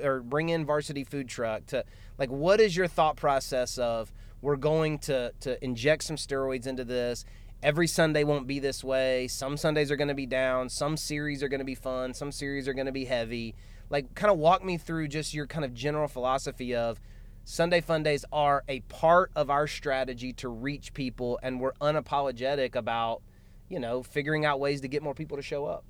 [0.00, 1.84] or bring in varsity food truck, to
[2.16, 6.84] like what is your thought process of we're going to to inject some steroids into
[6.84, 7.24] this.
[7.64, 9.26] Every Sunday won't be this way.
[9.26, 10.68] Some Sundays are going to be down.
[10.68, 12.14] Some series are going to be fun.
[12.14, 13.56] Some series are going to be heavy.
[13.90, 17.00] Like, kind of walk me through just your kind of general philosophy of
[17.44, 22.74] Sunday Fun Days are a part of our strategy to reach people, and we're unapologetic
[22.74, 23.20] about,
[23.68, 25.84] you know, figuring out ways to get more people to show up.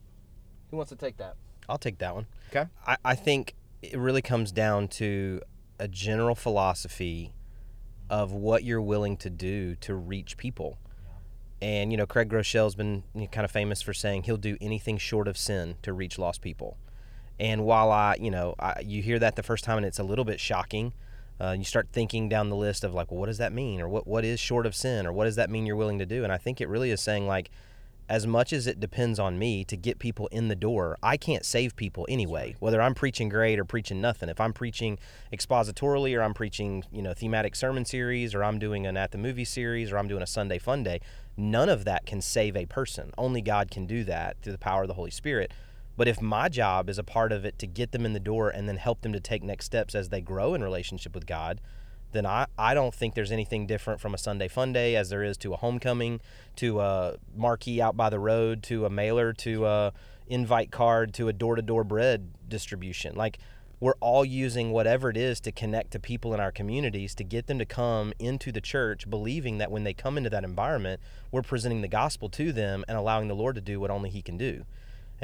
[0.71, 1.37] Who wants to take that?
[1.69, 2.27] I'll take that one.
[2.51, 2.69] Okay.
[2.87, 5.41] I, I think it really comes down to
[5.79, 7.35] a general philosophy
[8.11, 10.79] of what you're willing to do to reach people.
[11.63, 15.29] And, you know, Craig Groeschel's been kind of famous for saying he'll do anything short
[15.29, 16.79] of sin to reach lost people.
[17.39, 20.05] And while I, you know, I, you hear that the first time and it's a
[20.05, 20.93] little bit shocking,
[21.41, 23.81] uh, you start thinking down the list of like, well, what does that mean?
[23.81, 25.07] Or what, what is short of sin?
[25.07, 26.25] Or what does that mean you're willing to do?
[26.25, 27.51] And I think it really is saying like,
[28.09, 31.45] as much as it depends on me to get people in the door, I can't
[31.45, 32.55] save people anyway.
[32.61, 34.99] Whether I'm preaching great or preaching nothing, if I'm preaching
[35.33, 39.19] expositorily or I'm preaching, you know, thematic sermon series or I'm doing an at the
[39.19, 41.01] movie series or I'm doing a Sunday fun day,
[41.37, 43.11] none of that can save a person.
[43.17, 45.51] Only God can do that through the power of the Holy Spirit.
[45.97, 48.51] But if my job is a part of it to get them in the door
[48.51, 51.61] and then help them to take next steps as they grow in relationship with God,
[52.13, 55.23] then I, I don't think there's anything different from a Sunday fun day as there
[55.23, 56.21] is to a homecoming,
[56.57, 59.93] to a marquee out by the road, to a mailer, to a
[60.27, 63.15] invite card, to a door to door bread distribution.
[63.15, 63.39] Like
[63.81, 67.47] we're all using whatever it is to connect to people in our communities to get
[67.47, 71.43] them to come into the church believing that when they come into that environment, we're
[71.43, 74.39] presenting the gospel to them and allowing the Lord to do what only he can
[74.39, 74.65] do.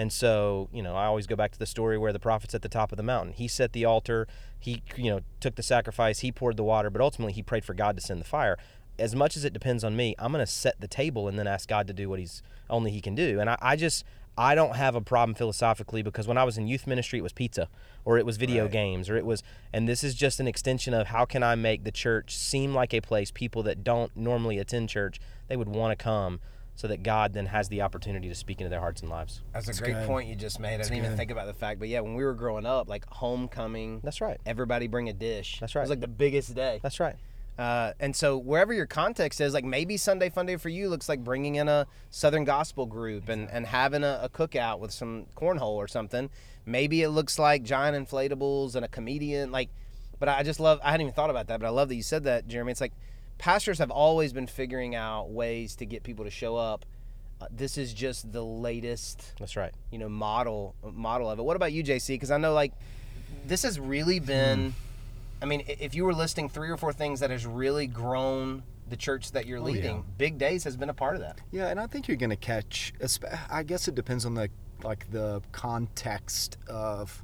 [0.01, 2.63] And so, you know, I always go back to the story where the prophet's at
[2.63, 3.35] the top of the mountain.
[3.35, 4.27] He set the altar,
[4.59, 7.75] he, you know, took the sacrifice, he poured the water, but ultimately he prayed for
[7.75, 8.57] God to send the fire.
[8.99, 11.47] As much as it depends on me, I'm going to set the table and then
[11.47, 13.41] ask God to do what he's only he can do.
[13.41, 14.07] And I, I just,
[14.39, 17.35] I don't have a problem philosophically because when I was in youth ministry, it was
[17.35, 17.69] pizza
[18.07, 18.73] or it was video right.
[18.73, 21.85] games or it was, and this is just an extension of how can I make
[21.85, 25.99] the church seem like a place people that don't normally attend church, they would want
[25.99, 26.41] to come
[26.81, 29.43] so that God then has the opportunity to speak into their hearts and lives.
[29.53, 30.07] That's a That's great good.
[30.07, 30.77] point you just made.
[30.77, 30.97] I didn't good.
[31.05, 34.01] even think about the fact, but yeah, when we were growing up, like homecoming.
[34.03, 34.41] That's right.
[34.47, 35.59] Everybody bring a dish.
[35.61, 35.83] That's right.
[35.83, 36.81] It was like the biggest day.
[36.83, 37.17] That's right.
[37.59, 41.07] Uh, and so wherever your context is, like maybe Sunday Fun Day for you looks
[41.07, 45.27] like bringing in a Southern Gospel group and, and having a, a cookout with some
[45.37, 46.31] cornhole or something.
[46.65, 49.53] Maybe it looks like giant inflatables and a comedian.
[49.53, 49.69] Like,
[50.19, 50.81] but I just love.
[50.83, 52.73] I hadn't even thought about that, but I love that you said that, Jeremy.
[52.73, 52.95] It's like
[53.41, 56.85] pastors have always been figuring out ways to get people to show up
[57.41, 59.33] uh, this is just the latest.
[59.39, 59.73] That's right.
[59.91, 61.43] You know, model model of it.
[61.43, 62.09] What about you, JC?
[62.09, 62.73] Because I know like
[63.47, 64.75] this has really been.
[65.43, 68.97] I mean, if you were listing three or four things that has really grown the
[68.97, 70.15] church that you're leading, oh, yeah.
[70.19, 71.39] Big Days has been a part of that.
[71.51, 72.93] Yeah, and I think you're going to catch.
[73.49, 74.51] I guess it depends on the
[74.85, 77.23] like the context of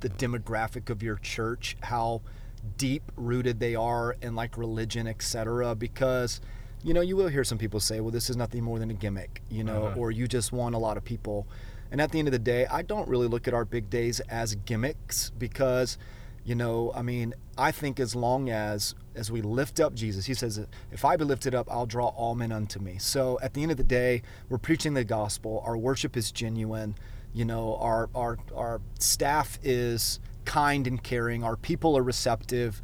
[0.00, 2.20] the demographic of your church, how
[2.66, 5.74] deep rooted they are in like religion, etc.
[5.74, 6.40] Because
[6.84, 8.94] you know, you will hear some people say, well, this is nothing more than a
[8.94, 9.98] gimmick, you know, uh-huh.
[9.98, 11.46] or you just want a lot of people.
[11.90, 14.20] And at the end of the day, I don't really look at our big days
[14.28, 15.98] as gimmicks because
[16.46, 20.34] You know, I mean, I think as long as as we lift up Jesus, he
[20.34, 22.98] says, if I be lifted up, I'll draw all men unto me.
[22.98, 25.60] So at the end of the day, we're preaching the gospel.
[25.66, 26.94] Our worship is genuine.
[27.34, 31.44] You know, our our our staff is kind and caring.
[31.44, 32.80] Our people are receptive.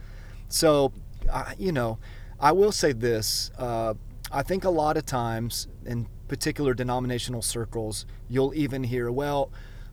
[0.48, 0.92] So,
[1.32, 1.98] I, you know,
[2.38, 3.50] I will say this.
[3.56, 3.94] Uh,
[4.30, 9.50] I think a lot of times in particular denominational circles, you'll even hear, well,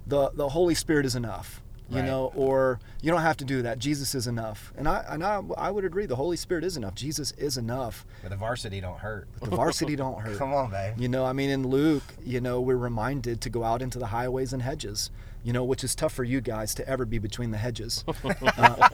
[0.08, 2.06] the, the Holy Spirit is enough you Right.
[2.06, 5.42] know or you don't have to do that jesus is enough and i and I,
[5.58, 9.00] I would agree the holy spirit is enough jesus is enough But the varsity don't
[9.00, 9.28] hurt.
[9.42, 10.94] the varsity don't hurt Come on, babe.
[11.00, 14.06] you know i mean in luke you know we're reminded to go out into the
[14.06, 15.10] highways and hedges
[15.44, 18.90] you know which is tough for you guys to ever be between the hedges Uh,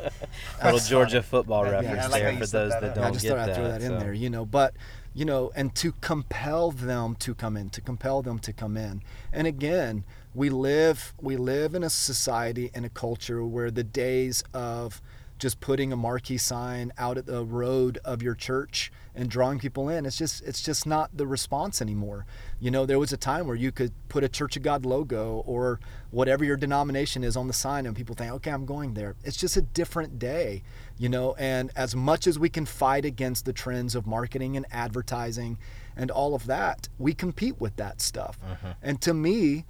[0.64, 2.96] Little Georgia football Yeah, reference I like there you for those that that, up.
[2.96, 3.56] don't I just get thought I'd that.
[3.56, 4.46] throw that in there, you know.
[4.46, 4.74] But
[5.14, 9.02] you know, and to compel them to come in, to compel them to come in.
[9.32, 10.04] And again,
[10.34, 15.02] we live we live in a society and a culture where the days of
[15.38, 19.90] just putting a marquee sign out at the road of your church and drawing people
[19.90, 20.06] in.
[20.06, 22.26] It's just it's just not the response anymore.
[22.60, 25.44] You know there was a time where you could put a church of god logo
[25.46, 25.80] or
[26.12, 29.16] whatever your denomination is on the sign and people think okay i'm going there.
[29.24, 30.64] It's just a different day
[30.98, 34.66] you know and as much as we can fight against the trends of marketing and
[34.72, 35.58] advertising
[35.98, 38.40] and all of that we compete with that stuff.
[38.42, 38.72] Mm-hmm.
[38.82, 39.66] And to me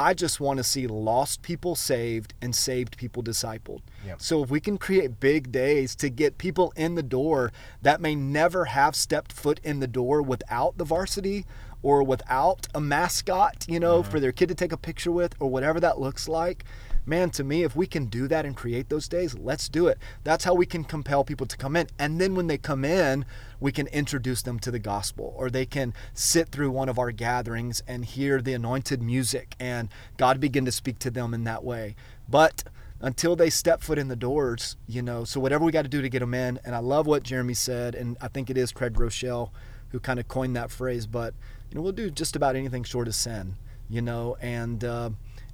[0.00, 3.82] I just want to see lost people saved and saved people discipled.
[4.06, 4.22] Yep.
[4.22, 8.14] So if we can create big days to get people in the door that may
[8.14, 11.44] never have stepped foot in the door without the varsity
[11.82, 14.10] or without a mascot, you know, mm-hmm.
[14.10, 16.64] for their kid to take a picture with or whatever that looks like,
[17.06, 19.98] man, to me, if we can do that and create those days, let's do it.
[20.24, 21.88] That's how we can compel people to come in.
[21.98, 23.24] And then when they come in,
[23.58, 27.12] we can introduce them to the gospel or they can sit through one of our
[27.12, 31.64] gatherings and hear the anointed music and God begin to speak to them in that
[31.64, 31.94] way.
[32.28, 32.64] But
[33.00, 36.02] until they step foot in the doors, you know, so whatever we got to do
[36.02, 36.60] to get them in.
[36.64, 39.50] And I love what Jeremy said, and I think it is Craig Groeschel
[39.90, 41.34] who kind of coined that phrase, but
[41.70, 43.56] you know, we'll do just about anything short of sin,
[43.88, 45.10] you know, and uh,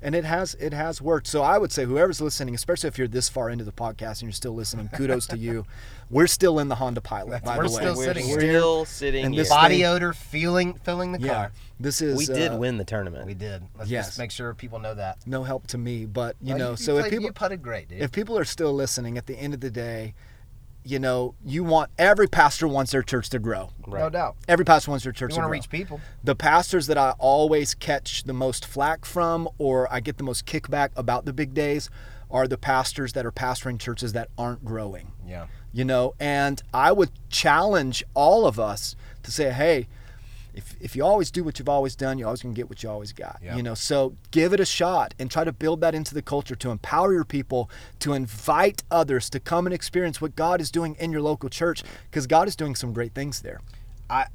[0.06, 1.26] and it has it has worked.
[1.26, 4.22] So I would say whoever's listening, especially if you're this far into the podcast and
[4.22, 5.66] you're still listening, kudos to you.
[6.10, 7.68] We're still in the Honda Pilot, by the way.
[7.68, 8.38] still We're sitting here.
[8.38, 11.52] still sitting And this- Body thing- odor, feeling, filling the yeah, car.
[11.80, 13.26] this is we did uh, win the tournament.
[13.26, 13.64] We did.
[13.76, 14.06] Let's Yes.
[14.06, 15.18] just make sure people know that.
[15.26, 17.88] no help to me, but you Well, know, you so if people you putted great,
[17.88, 18.00] dude.
[18.00, 20.14] if people are still listening at the end of the day,
[20.86, 23.70] you know, you want every pastor wants their church to grow.
[23.86, 24.36] no doubt.
[24.48, 25.52] Every pastor wants their church You to want to grow.
[25.52, 26.00] reach people.
[26.22, 30.46] the pastors that I always catch the most flack from or I get the most
[30.46, 31.90] kickback about the big days
[32.30, 35.12] are the pastors that are pastoring churches that aren't growing.
[35.26, 35.46] Yeah.
[35.72, 39.88] You know, and I would challenge all of us to say, hey,
[40.56, 42.82] if, if you always do what you've always done, you're always going to get what
[42.82, 43.38] you always got.
[43.42, 43.56] Yeah.
[43.56, 46.56] You know, so give it a shot and try to build that into the culture
[46.56, 50.96] to empower your people, to invite others to come and experience what God is doing
[50.98, 53.60] in your local church because God is doing some great things there.
[54.08, 54.26] I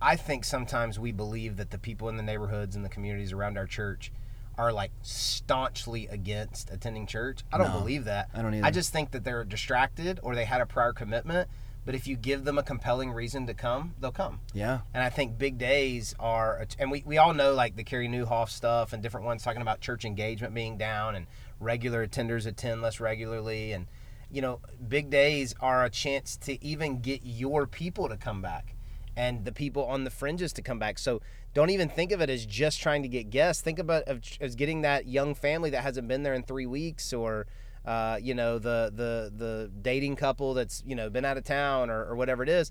[0.00, 3.56] I think sometimes we believe that the people in the neighborhoods and the communities around
[3.56, 4.12] our church
[4.58, 7.44] are like staunchly against attending church.
[7.52, 8.28] I don't No, believe that.
[8.34, 8.64] I don't either.
[8.66, 11.48] I just think that they're distracted or they had a prior commitment.
[11.86, 14.40] But if you give them a compelling reason to come, they'll come.
[14.52, 14.80] Yeah.
[14.92, 18.50] And I think big days are, and we, we all know like the Carey Nieuwhof
[18.50, 21.26] stuff and different ones talking about church engagement being down and
[21.60, 23.70] regular attenders attend less regularly.
[23.70, 23.86] And,
[24.32, 28.74] you know, big days are a chance to even get your people to come back
[29.16, 30.98] and the people on the fringes to come back.
[30.98, 31.22] So
[31.54, 33.62] don't even think of it as just trying to get guests.
[33.62, 34.02] Think about
[34.40, 37.46] as getting that young family that hasn't been there in three weeks or,
[37.86, 41.88] uh, you know, the, the, the dating couple that's, you know, been out of town
[41.88, 42.70] or, or whatever it is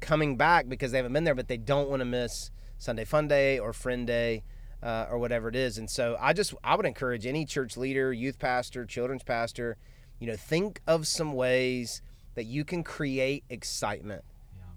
[0.00, 3.28] coming back because they haven't been there, but they don't want to miss Sunday Fun
[3.28, 4.42] Day or Friend Day
[4.82, 5.78] uh, or whatever it is.
[5.78, 9.76] And so I just I would encourage any church leader, youth pastor, children's pastor,
[10.18, 12.02] you know, think of some ways
[12.34, 14.24] that you can create excitement.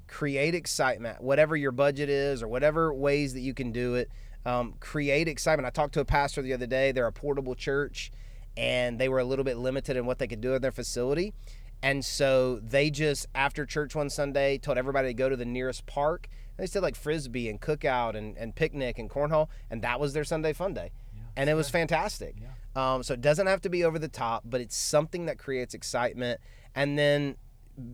[0.07, 4.09] Create excitement, whatever your budget is or whatever ways that you can do it.
[4.43, 5.67] Um, create excitement.
[5.67, 6.91] I talked to a pastor the other day.
[6.91, 8.11] They're a portable church,
[8.59, 11.33] and they were a little bit limited in what they could do in their facility.
[11.81, 15.85] And so they just, after church one Sunday, told everybody to go to the nearest
[15.85, 16.27] park.
[16.57, 20.25] They said like frisbee and cookout and, and picnic and cornhole, and that was their
[20.25, 20.91] Sunday fun day.
[21.37, 22.35] and it was fantastic.
[22.75, 25.73] Um, so it doesn't have to be over the top, but it's something that creates
[25.73, 26.41] excitement.
[26.75, 27.35] And then,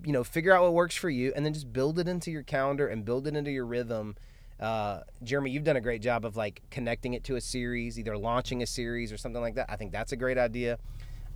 [0.03, 2.41] you know, figure out what works for you and then just build it into your
[2.41, 4.15] calendar and build it into your rhythm.
[4.59, 8.17] Uh, Jeremy, you've done a great job of like connecting it to a series, either
[8.17, 9.65] launching a series or something like that.
[9.69, 10.77] I think that's a great idea.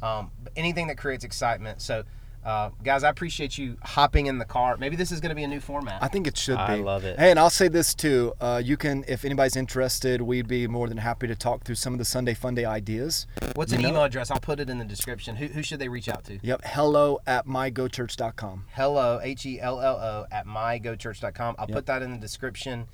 [0.01, 1.81] Um, but anything that creates excitement.
[1.81, 2.03] So
[2.41, 4.77] Uh, guys, I appreciate you hopping in the car.
[4.77, 6.01] Maybe this is going to be a new format.
[6.01, 6.61] I think it should be.
[6.61, 7.19] I love it.
[7.19, 8.31] Hey, and I'll say this too.
[8.39, 11.91] Uh, you can, if anybody's interested, we'd be more than happy to talk through some
[11.91, 13.27] of the Sunday Funday ideas.
[13.55, 14.31] What's an email address?
[14.31, 15.35] I'll put it in the description.
[15.35, 16.39] Who, who should they reach out to?
[16.41, 16.61] Yep.
[16.63, 18.65] Hello at mygochurch.com.
[18.73, 21.55] Hello, H E L L O, at mygochurch.com.
[21.59, 22.87] I'll put that in the description.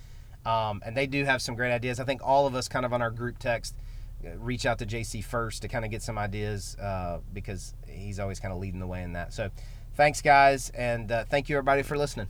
[0.45, 1.99] Um, and they do have some great ideas.
[1.99, 3.75] I think all of us, kind of on our group text,
[4.25, 8.19] uh, reach out to JC first to kind of get some ideas uh, because he's
[8.19, 9.33] always kind of leading the way in that.
[9.33, 9.49] So
[9.95, 10.69] thanks, guys.
[10.71, 12.27] And uh, thank you, everybody, for listening.